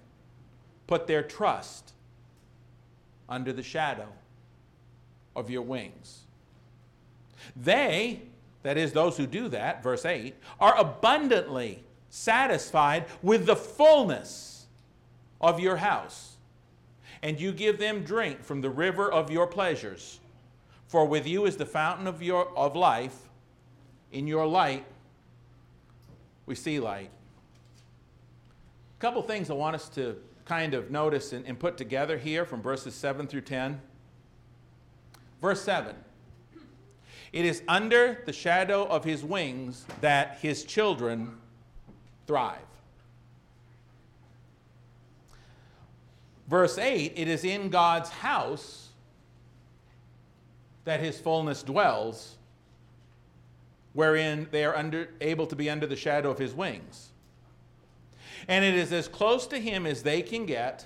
[0.87, 1.93] put their trust
[3.29, 4.09] under the shadow
[5.37, 6.23] of your wings.
[7.55, 8.23] They,
[8.63, 14.65] that is, those who do that, verse 8, are abundantly satisfied with the fullness
[15.39, 16.30] of your house,
[17.23, 20.19] and you give them drink from the river of your pleasures.
[20.87, 23.29] For with you is the fountain of, your, of life.
[24.11, 24.85] In your light,
[26.45, 27.09] we see light.
[28.97, 32.43] A couple things I want us to kind of notice and, and put together here
[32.43, 33.79] from verses 7 through 10.
[35.39, 35.95] Verse 7
[37.31, 41.37] It is under the shadow of his wings that his children
[42.27, 42.57] thrive.
[46.51, 48.89] Verse 8 It is in God's house
[50.83, 52.35] that his fullness dwells,
[53.93, 57.11] wherein they are under, able to be under the shadow of his wings.
[58.49, 60.85] And it is as close to him as they can get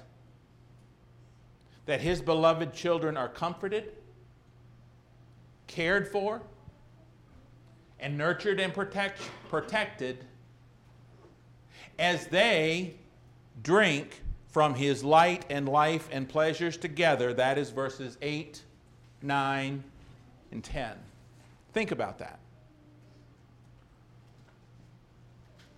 [1.88, 3.92] that his beloved children are comforted
[5.66, 6.44] cared for,
[8.00, 10.26] and nurtured and protect, protected
[11.98, 12.94] as they
[13.64, 14.22] drink
[14.56, 17.34] from his light and life and pleasures together.
[17.34, 18.62] That is verses 8,
[19.22, 19.84] 9,
[20.54, 20.94] and 10.
[21.74, 22.40] Think about that.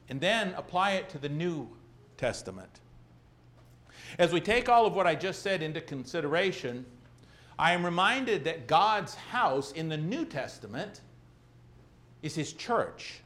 [0.09, 1.67] And then apply it to the New
[2.17, 2.69] Testament.
[4.19, 6.85] As we take all of what I just said into consideration,
[7.57, 11.01] I am reminded that God's house in the New Testament
[12.21, 13.21] is his church.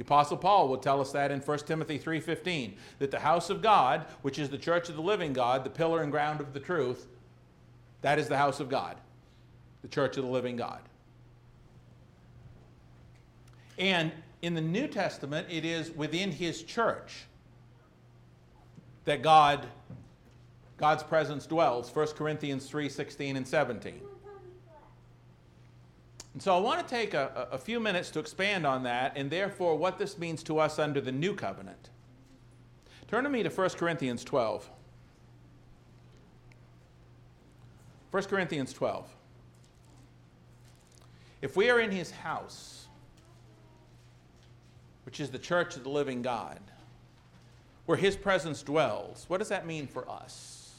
[0.00, 3.60] The apostle Paul will tell us that in 1 Timothy 3:15 that the house of
[3.60, 6.58] God, which is the church of the living God, the pillar and ground of the
[6.58, 7.06] truth,
[8.00, 8.96] that is the house of God,
[9.82, 10.80] the church of the living God.
[13.76, 14.10] And
[14.40, 17.26] in the New Testament, it is within his church
[19.04, 19.66] that God
[20.78, 24.00] God's presence dwells, 1 Corinthians 3:16 and 17.
[26.32, 29.30] And so I want to take a, a few minutes to expand on that and
[29.30, 31.90] therefore what this means to us under the new covenant.
[33.08, 34.70] Turn to me to 1 Corinthians 12.
[38.12, 39.08] 1 Corinthians 12.
[41.42, 42.86] If we are in his house,
[45.04, 46.60] which is the church of the living God,
[47.86, 50.74] where his presence dwells, what does that mean for us?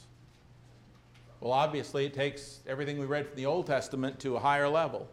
[1.40, 5.08] Well, obviously, it takes everything we read from the Old Testament to a higher level.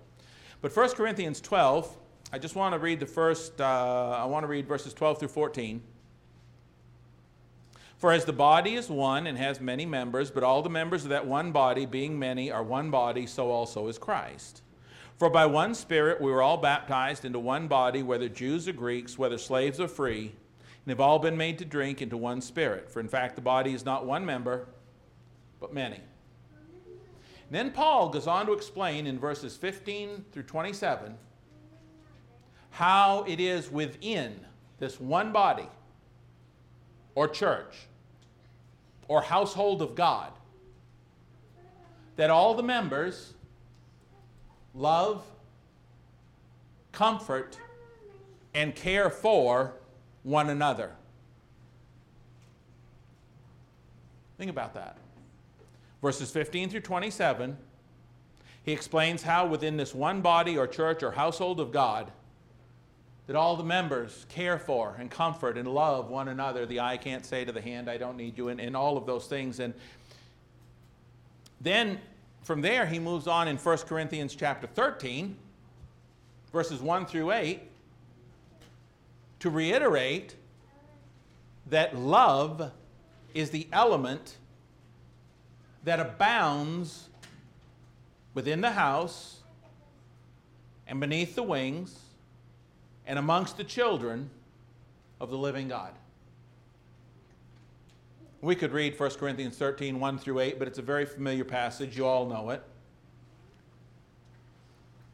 [0.62, 1.96] But 1 Corinthians 12,
[2.34, 5.30] I just want to read the first, uh, I want to read verses 12 through
[5.30, 5.82] 14.
[7.98, 11.10] For as the body is one and has many members, but all the members of
[11.10, 14.62] that one body, being many, are one body, so also is Christ.
[15.18, 19.18] For by one Spirit we were all baptized into one body, whether Jews or Greeks,
[19.18, 20.34] whether slaves or free,
[20.86, 22.90] and have all been made to drink into one Spirit.
[22.90, 24.68] For in fact, the body is not one member,
[25.60, 26.00] but many.
[27.52, 31.18] Then Paul goes on to explain in verses 15 through 27
[32.72, 34.40] how it is within
[34.78, 35.68] this one body
[37.16, 37.88] or church
[39.08, 40.32] or household of God
[42.16, 43.34] that all the members
[44.76, 45.24] love,
[46.92, 47.58] comfort,
[48.54, 49.74] and care for
[50.24, 50.92] one another.
[54.38, 54.98] Think about that
[56.02, 57.58] verses 15 through 27,
[58.64, 62.12] he explains how within this one body or church or household of God,
[63.28, 66.66] that all the members care for and comfort and love one another.
[66.66, 69.06] The eye can't say to the hand, I don't need you, and, and all of
[69.06, 69.60] those things.
[69.60, 69.74] And
[71.62, 72.00] then
[72.42, 75.38] from there, he moves on in 1 Corinthians chapter 13,
[76.52, 77.62] verses 1 through 8,
[79.42, 80.36] to reiterate
[81.68, 82.72] that love
[83.36, 84.39] is the element
[85.84, 87.10] that abounds
[88.34, 89.40] within the house
[90.88, 92.00] and beneath the wings
[93.06, 94.30] and amongst the children
[95.20, 95.94] of the living God.
[98.42, 101.98] We could read 1 Corinthians 13, 1 through 8, but it's a very familiar passage.
[101.98, 102.64] You all know it.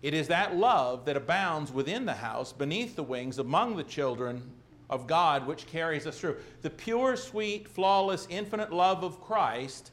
[0.03, 4.51] It is that love that abounds within the house, beneath the wings, among the children
[4.87, 6.37] of God, which carries us through.
[6.61, 9.89] The pure, sweet, flawless, infinite love of Christ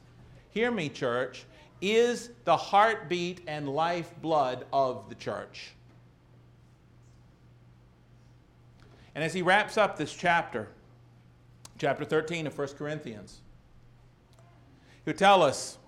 [0.52, 1.44] hear me, church,
[1.80, 5.72] is the heartbeat and lifeblood of the church.
[9.14, 10.68] And as he wraps up this chapter,
[11.78, 13.40] chapter 13 of 1 Corinthians,
[15.04, 15.78] he'll tell us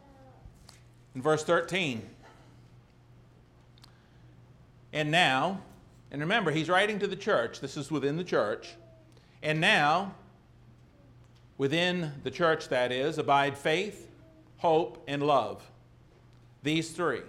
[1.14, 2.02] in verse 13,
[4.92, 5.60] and now,
[6.10, 8.74] and remember, he's writing to the church, this is within the church,
[9.42, 10.14] and now,
[11.56, 14.10] within the church, that is, abide faith,
[14.64, 15.62] hope, and love.
[16.62, 17.20] These three.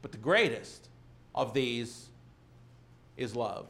[0.00, 0.88] But the greatest
[1.34, 2.06] of these
[3.16, 3.66] is love.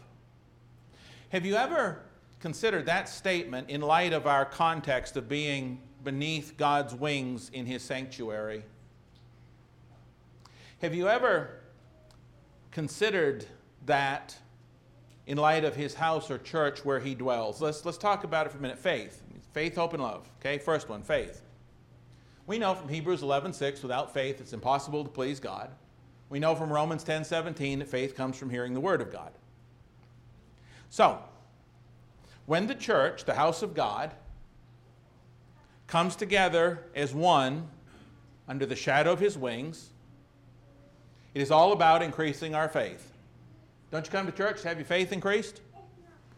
[1.30, 2.00] Have you ever
[2.38, 7.80] considered that statement in light of our context of being beneath God's wings in His
[7.80, 8.62] sanctuary?
[10.82, 11.60] Have you ever
[12.72, 13.46] considered
[13.86, 14.36] that
[15.26, 17.62] in light of His house or church where He dwells?
[17.62, 18.78] Let's, let's talk about it for a minute.
[18.78, 19.22] Faith.
[19.54, 20.28] Faith, hope, and love.
[20.40, 21.40] Okay, first one, faith.
[22.46, 25.70] We know from Hebrews 11:6 without faith it's impossible to please God.
[26.28, 29.32] We know from Romans 10:17 that faith comes from hearing the word of God.
[30.90, 31.22] So,
[32.46, 34.12] when the church, the house of God,
[35.86, 37.68] comes together as one
[38.48, 39.90] under the shadow of his wings,
[41.34, 43.12] it is all about increasing our faith.
[43.90, 45.60] Don't you come to church to have your faith increased?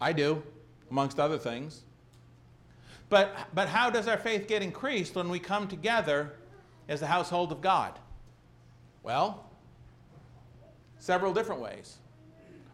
[0.01, 0.43] I do,
[0.91, 1.83] amongst other things.
[3.09, 6.35] But, but how does our faith get increased when we come together
[6.89, 7.99] as the household of God?
[9.03, 9.45] Well,
[10.99, 11.99] several different ways.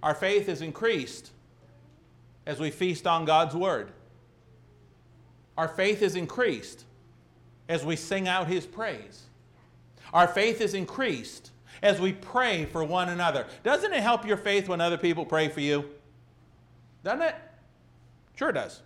[0.02, 1.30] Our faith is increased
[2.46, 3.90] as we feast on God's Word.
[5.58, 6.84] Our faith is increased
[7.68, 9.24] as we sing out His praise.
[10.12, 11.50] Our faith is increased
[11.82, 13.46] as we pray for one another.
[13.62, 15.90] Doesn't it help your faith when other people pray for you?
[17.04, 17.34] Doesn't it?
[18.36, 18.80] Sure does.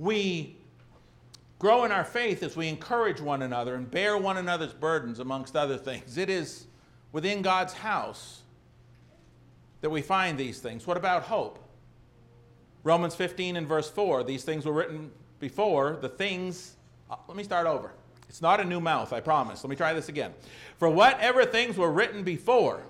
[0.00, 0.56] We
[1.58, 5.54] grow in our faith as we encourage one another and bear one another's burdens, amongst
[5.54, 6.16] other things.
[6.16, 6.64] It is
[7.12, 8.40] within God's house
[9.82, 10.86] that we find these things.
[10.86, 11.58] What about hope?
[12.82, 16.76] Romans 15 and verse 4, these things were written before, the things,
[17.10, 17.92] uh, let me start over.
[18.26, 19.62] It's not a new mouth, I promise.
[19.62, 20.32] Let me try this again.
[20.78, 22.80] For whatever things were written before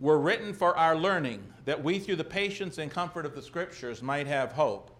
[0.00, 4.02] were written for our learning, that we through the patience and comfort of the Scriptures
[4.02, 4.90] might have hope.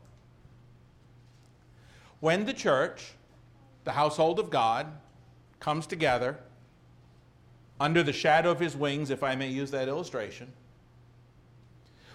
[2.24, 3.12] When the church,
[3.84, 4.86] the household of God,
[5.60, 6.38] comes together
[7.78, 10.50] under the shadow of his wings, if I may use that illustration,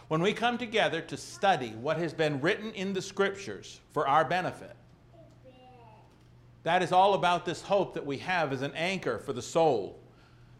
[0.07, 4.25] when we come together to study what has been written in the scriptures for our
[4.25, 4.75] benefit,
[6.63, 9.99] that is all about this hope that we have as an anchor for the soul.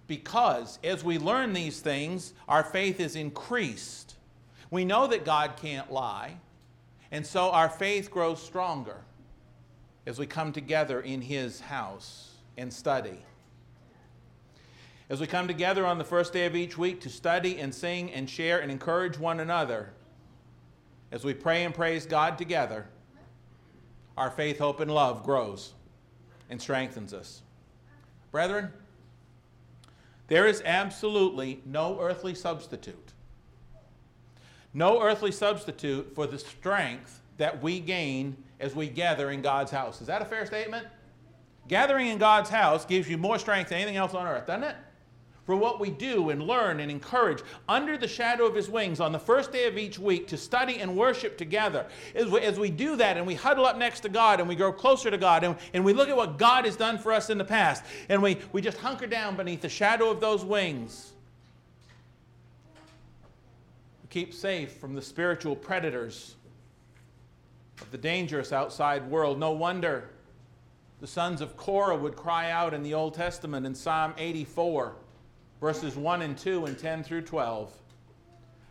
[0.05, 4.15] Because as we learn these things, our faith is increased.
[4.69, 6.37] We know that God can't lie,
[7.09, 9.05] and so our faith grows stronger
[10.09, 13.19] as we come together in His house and study
[15.09, 18.11] as we come together on the first day of each week to study and sing
[18.11, 19.89] and share and encourage one another,
[21.11, 22.85] as we pray and praise God together,
[24.15, 25.73] our faith, hope, and love grows
[26.49, 27.41] and strengthens us.
[28.31, 28.71] Brethren,
[30.27, 33.13] there is absolutely no earthly substitute.
[34.75, 40.01] No earthly substitute for the strength that we gain as we gather in God's house.
[40.01, 40.87] Is that a fair statement?
[41.67, 44.75] Gathering in God's house gives you more strength than anything else on earth, doesn't it?
[45.49, 49.11] for what we do and learn and encourage under the shadow of his wings on
[49.11, 51.87] the first day of each week to study and worship together.
[52.13, 54.55] As we, as we do that and we huddle up next to God and we
[54.55, 57.31] grow closer to God and, and we look at what God has done for us
[57.31, 61.13] in the past and we, we just hunker down beneath the shadow of those wings.
[64.11, 66.35] Keep safe from the spiritual predators
[67.81, 69.39] of the dangerous outside world.
[69.39, 70.09] No wonder
[70.99, 74.95] the sons of Korah would cry out in the Old Testament in Psalm 84
[75.59, 77.71] verses 1 and 2 and 10 through 12.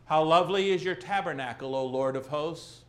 [0.06, 2.82] How lovely is your tabernacle, O Lord of hosts!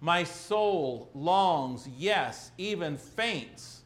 [0.00, 3.82] My soul longs, yes, even faints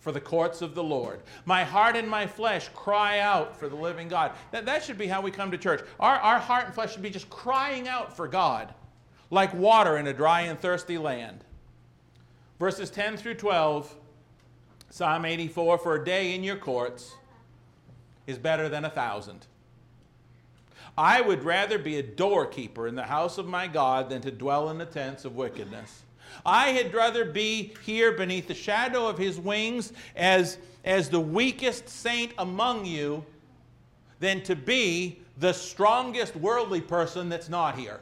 [0.00, 1.22] for the courts of the Lord.
[1.44, 4.32] My heart and my flesh cry out for the living God.
[4.50, 5.82] That, that should be how we come to church.
[5.98, 8.74] Our, our heart and flesh should be just crying out for God,
[9.30, 11.44] like water in a dry and thirsty land.
[12.58, 13.94] Verses 10 through 12,
[14.90, 17.14] Psalm 84 For a day in your courts
[18.26, 19.46] is better than a thousand.
[20.98, 24.70] I would rather be a doorkeeper in the house of my God than to dwell
[24.70, 26.02] in the tents of wickedness.
[26.44, 31.88] I had rather be here beneath the shadow of his wings as, as the weakest
[31.88, 33.24] saint among you
[34.20, 38.00] than to be the strongest worldly person that's not here.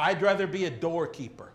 [0.00, 1.50] I'd rather be a doorkeeper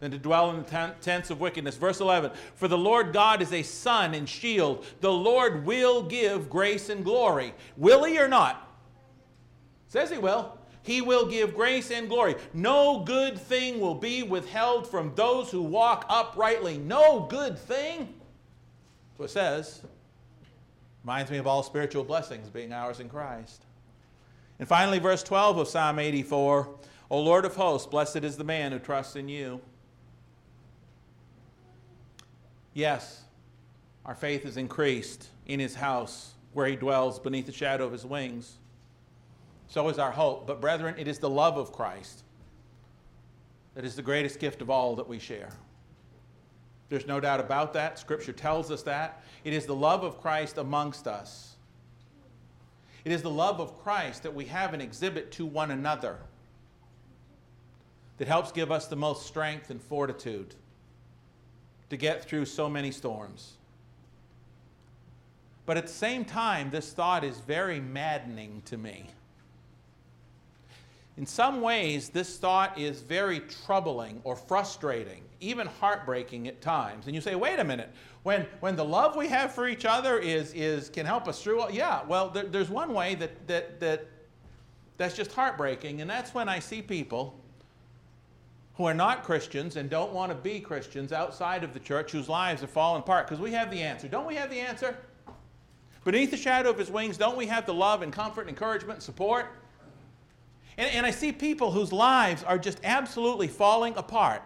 [0.00, 1.76] than to dwell in the tents of wickedness.
[1.76, 4.84] Verse 11 For the Lord God is a sun and shield.
[5.00, 7.54] The Lord will give grace and glory.
[7.76, 8.68] Will he or not?
[9.88, 10.58] Says he will.
[10.82, 12.34] He will give grace and glory.
[12.52, 16.78] No good thing will be withheld from those who walk uprightly.
[16.78, 18.00] No good thing.
[18.00, 19.82] That's what it says.
[21.04, 23.64] Reminds me of all spiritual blessings being ours in Christ.
[24.58, 26.68] And finally, verse 12 of Psalm 84
[27.14, 29.60] O Lord of hosts, blessed is the man who trusts in you.
[32.72, 33.22] Yes,
[34.04, 38.04] our faith is increased in his house where he dwells beneath the shadow of his
[38.04, 38.56] wings.
[39.68, 40.48] So is our hope.
[40.48, 42.24] But, brethren, it is the love of Christ
[43.76, 45.50] that is the greatest gift of all that we share.
[46.88, 47.96] There's no doubt about that.
[47.96, 49.22] Scripture tells us that.
[49.44, 51.54] It is the love of Christ amongst us.
[53.04, 56.18] It is the love of Christ that we have and exhibit to one another
[58.18, 60.54] that helps give us the most strength and fortitude
[61.90, 63.54] to get through so many storms.
[65.66, 69.06] But at the same time, this thought is very maddening to me.
[71.16, 77.06] In some ways, this thought is very troubling or frustrating, even heartbreaking at times.
[77.06, 77.90] And you say, wait a minute,
[78.24, 81.70] when, when the love we have for each other is, is, can help us through,
[81.70, 84.06] yeah, well, there, there's one way that, that, that,
[84.96, 87.38] that's just heartbreaking, and that's when I see people
[88.76, 92.28] who are not Christians and don't want to be Christians outside of the church whose
[92.28, 93.26] lives have fallen apart.
[93.26, 94.08] Because we have the answer.
[94.08, 94.96] Don't we have the answer?
[96.04, 98.96] Beneath the shadow of his wings, don't we have the love and comfort and encouragement
[98.96, 99.46] and support?
[100.76, 104.42] And, and I see people whose lives are just absolutely falling apart.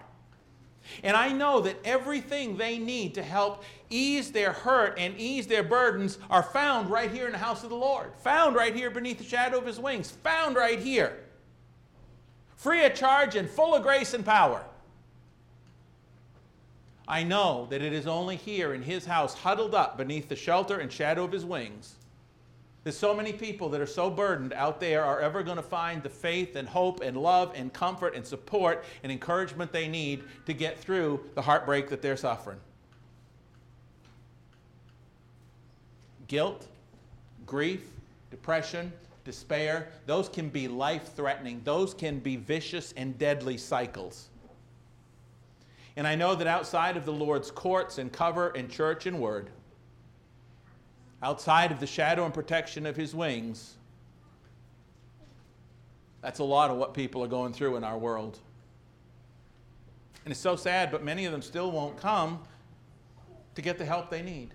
[1.03, 5.63] And I know that everything they need to help ease their hurt and ease their
[5.63, 9.19] burdens are found right here in the house of the Lord, found right here beneath
[9.19, 11.19] the shadow of his wings, found right here
[12.59, 14.63] free of charge and full of grace and power.
[17.07, 20.81] I know that it is only here in his house, huddled up beneath the shelter
[20.81, 21.95] and shadow of his wings,
[22.85, 26.03] that so many people that are so burdened out there are ever going to find
[26.03, 30.53] the faith and hope and love and comfort and support and encouragement they need to
[30.53, 32.59] get through the heartbreak that they're suffering.
[36.27, 36.67] Guilt,
[37.47, 37.89] grief,
[38.31, 38.93] depression,
[39.29, 41.61] despair, those can be life threatening.
[41.63, 44.31] Those can be vicious and deadly cycles.
[45.97, 49.51] And I know that outside of the Lord's courts and cover and church and word,
[51.23, 53.75] outside of the shadow and protection of his wings,
[56.23, 58.39] that's a lot of what people are going through in our world.
[60.25, 62.41] And it's so sad, but many of them still won't come
[63.57, 64.55] to get the help they need.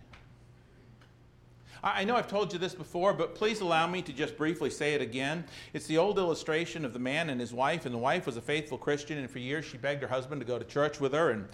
[1.84, 4.94] I know I've told you this before, but please allow me to just briefly say
[4.94, 5.44] it again.
[5.74, 8.42] It's the old illustration of the man and his wife, and the wife was a
[8.42, 11.32] faithful Christian, and for years she begged her husband to go to church with her.
[11.32, 11.50] And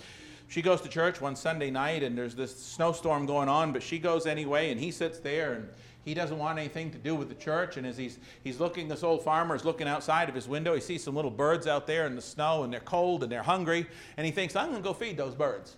[0.47, 3.97] she goes to church one Sunday night, and there's this snowstorm going on, but she
[3.97, 5.69] goes anyway, and he sits there and
[6.05, 7.77] he doesn't want anything to do with the church.
[7.77, 10.73] And as he's, he's looking, this old farmer is looking outside of his window.
[10.73, 13.43] He sees some little birds out there in the snow, and they're cold and they're
[13.43, 13.85] hungry.
[14.15, 15.75] And he thinks, I'm going to go feed those birds.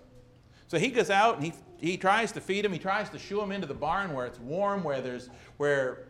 [0.68, 2.72] So he goes out and he, he tries to feed them.
[2.72, 6.06] He tries to shoo them into the barn where it's warm, where there's where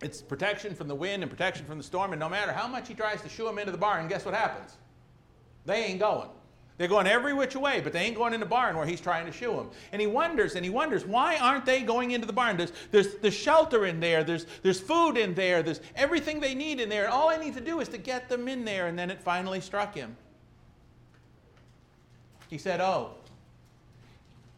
[0.00, 2.12] it's protection from the wind and protection from the storm.
[2.12, 4.34] And no matter how much he tries to shoo them into the barn, guess what
[4.34, 4.76] happens?
[5.66, 6.28] They ain't going.
[6.76, 9.26] They're going every which way, but they ain't going in the barn where he's trying
[9.26, 9.70] to shoo them.
[9.92, 12.56] And he wonders, and he wonders, why aren't they going into the barn?
[12.56, 16.80] There's, there's, there's shelter in there, there's, there's food in there, there's everything they need
[16.80, 17.04] in there.
[17.04, 18.88] And all I need to do is to get them in there.
[18.88, 20.16] And then it finally struck him.
[22.48, 23.14] He said, Oh,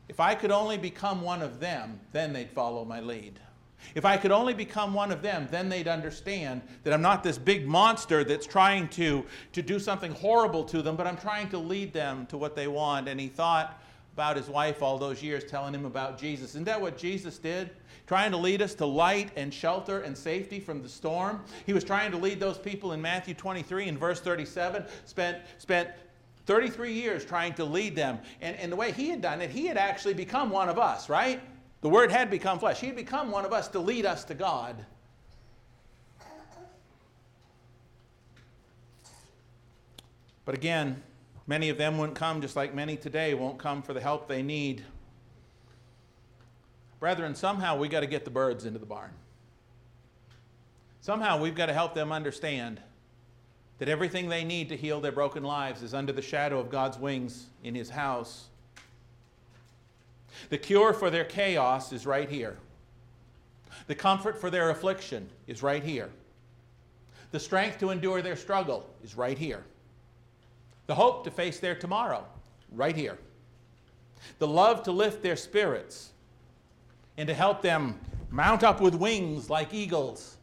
[0.08, 3.40] if I could only become one of them, then they'd follow my lead.
[3.94, 7.38] If I could only become one of them, then they'd understand that I'm not this
[7.38, 11.58] big monster that's trying to, to do something horrible to them, but I'm trying to
[11.58, 13.08] lead them to what they want.
[13.08, 13.80] And he thought
[14.14, 16.50] about his wife all those years telling him about Jesus.
[16.50, 17.70] Isn't that what Jesus did?
[18.06, 21.42] Trying to lead us to light and shelter and safety from the storm.
[21.66, 25.90] He was trying to lead those people in Matthew 23 and verse 37, spent, spent
[26.46, 28.18] 33 years trying to lead them.
[28.40, 31.08] And, and the way he had done it, he had actually become one of us,
[31.08, 31.40] right?
[31.80, 32.80] The Word had become flesh.
[32.80, 34.84] He had become one of us to lead us to God.
[40.44, 41.02] But again,
[41.48, 44.42] many of them wouldn't come, just like many today won't come for the help they
[44.42, 44.84] need.
[47.00, 49.10] Brethren, somehow we got to get the birds into the barn.
[51.00, 52.80] Somehow we've got to help them understand
[53.78, 56.98] that everything they need to heal their broken lives is under the shadow of God's
[56.98, 58.46] wings in His house.
[60.48, 62.56] The cure for their chaos is right here.
[63.86, 66.10] The comfort for their affliction is right here.
[67.32, 69.64] The strength to endure their struggle is right here.
[70.86, 72.24] the hope to face their tomorrow
[72.72, 73.18] right here,
[74.38, 76.10] the love to lift their spirits
[77.16, 77.98] and to help them
[78.30, 80.35] mount up with wings like eagles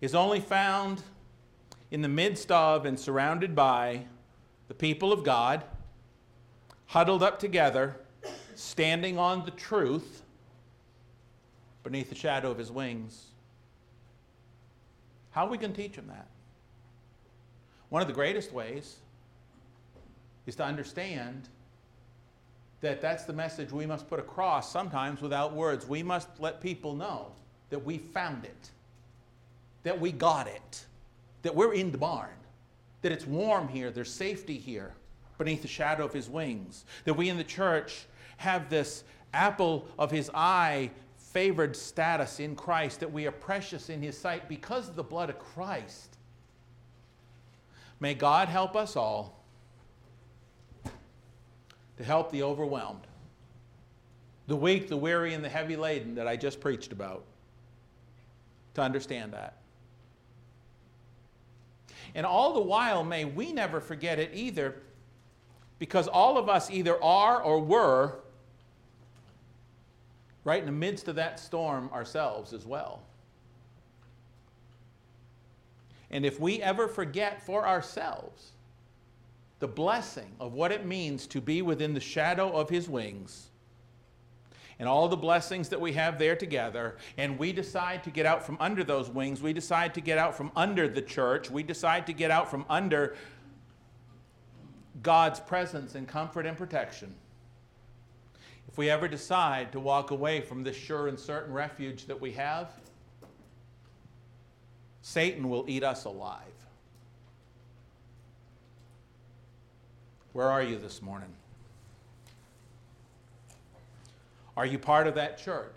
[0.00, 1.02] is only found
[1.90, 4.04] in the midst of and surrounded by
[4.68, 5.64] the people of God,
[6.86, 7.96] huddled up together,
[8.54, 10.22] standing on the truth
[11.82, 13.28] beneath the shadow of his wings.
[15.30, 16.28] How are we going to teach them that?
[17.88, 18.96] One of the greatest ways
[20.46, 21.48] is to understand
[22.80, 25.86] that that's the message we must put across sometimes without words.
[25.86, 27.32] We must let people know
[27.70, 28.70] that we found it,
[29.88, 30.84] that we got it,
[31.40, 32.28] that we're in the barn,
[33.00, 34.92] that it's warm here, there's safety here
[35.38, 38.04] beneath the shadow of his wings, that we in the church
[38.36, 44.02] have this apple of his eye favored status in Christ, that we are precious in
[44.02, 46.18] his sight because of the blood of Christ.
[47.98, 49.42] May God help us all
[51.96, 53.06] to help the overwhelmed,
[54.48, 57.24] the weak, the weary, and the heavy laden that I just preached about,
[58.74, 59.57] to understand that.
[62.14, 64.82] And all the while, may we never forget it either,
[65.78, 68.20] because all of us either are or were
[70.44, 73.02] right in the midst of that storm ourselves as well.
[76.10, 78.52] And if we ever forget for ourselves
[79.58, 83.47] the blessing of what it means to be within the shadow of His wings,
[84.78, 88.44] and all the blessings that we have there together, and we decide to get out
[88.44, 92.06] from under those wings, we decide to get out from under the church, we decide
[92.06, 93.16] to get out from under
[95.02, 97.14] God's presence and comfort and protection.
[98.68, 102.32] If we ever decide to walk away from this sure and certain refuge that we
[102.32, 102.70] have,
[105.02, 106.42] Satan will eat us alive.
[110.32, 111.34] Where are you this morning?
[114.58, 115.76] Are you part of that church?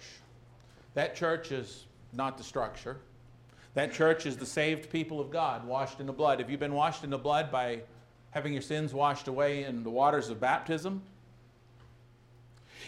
[0.95, 2.97] That church is not the structure.
[3.75, 6.39] That church is the saved people of God, washed in the blood.
[6.39, 7.81] Have you been washed in the blood by
[8.31, 11.03] having your sins washed away in the waters of baptism?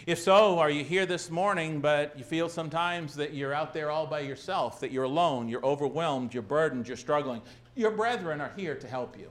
[0.04, 3.92] If so, are you here this morning, but you feel sometimes that you're out there
[3.92, 7.40] all by yourself, that you're alone, you're overwhelmed, you're burdened, you're struggling?
[7.76, 9.30] Your brethren are here to help you.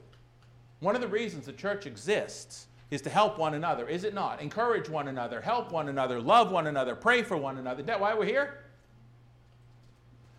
[0.79, 4.39] One of the reasons the church exists is to help one another, is it not?
[4.39, 7.79] Encourage one another, help one another, love one another, pray for one another.
[7.79, 8.59] Is that why we're here?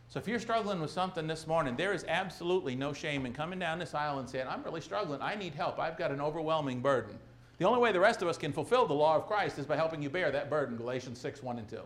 [0.08, 3.58] So if you're struggling with something this morning, there is absolutely no shame in coming
[3.58, 5.20] down this aisle and saying, I'm really struggling.
[5.20, 5.80] I need help.
[5.80, 7.18] I've got an overwhelming burden.
[7.58, 9.74] The only way the rest of us can fulfill the law of Christ is by
[9.74, 11.80] helping you bear that burden, Galatians 6 1 and 2.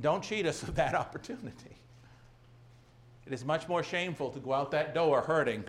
[0.00, 1.76] Don't cheat us of that opportunity.
[3.26, 5.64] It is much more shameful to go out that door hurting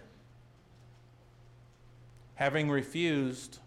[2.40, 3.60] having refused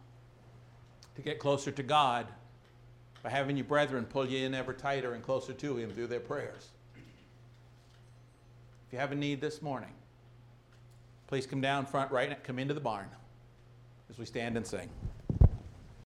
[1.15, 2.27] to get closer to God
[3.23, 6.21] by having your brethren pull you in ever tighter and closer to Him through their
[6.21, 6.71] prayers.
[8.87, 9.93] If you have a need this morning,
[11.27, 13.09] please come down front right now, come into the barn
[14.09, 14.89] as we stand and sing.